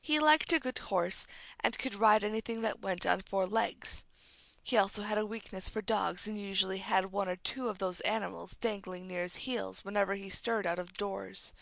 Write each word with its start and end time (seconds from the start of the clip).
He 0.00 0.18
liked 0.18 0.52
a 0.52 0.58
good 0.58 0.78
horse, 0.80 1.28
and 1.60 1.78
could 1.78 1.94
ride 1.94 2.24
anything 2.24 2.62
that 2.62 2.80
went 2.80 3.06
on 3.06 3.20
four 3.22 3.46
legs. 3.46 4.02
He 4.64 4.76
also 4.76 5.04
had 5.04 5.16
a 5.18 5.24
weakness 5.24 5.68
for 5.68 5.80
dogs, 5.80 6.26
and 6.26 6.36
usually 6.36 6.78
had 6.78 7.12
one 7.12 7.28
or 7.28 7.36
two 7.36 7.68
of 7.68 7.78
those 7.78 8.00
animals 8.00 8.56
dangling 8.56 9.06
near 9.06 9.22
his 9.22 9.36
heels 9.46 9.84
whenever 9.84 10.14
he 10.16 10.30
stirred 10.30 10.66
out 10.66 10.80
of 10.80 10.94
doors. 10.94 11.52